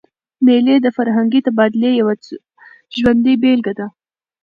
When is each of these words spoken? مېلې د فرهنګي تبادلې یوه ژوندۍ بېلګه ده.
مېلې 0.45 0.75
د 0.81 0.87
فرهنګي 0.97 1.39
تبادلې 1.47 1.91
یوه 1.99 2.13
ژوندۍ 2.97 3.35
بېلګه 3.41 3.73
ده. 3.79 3.87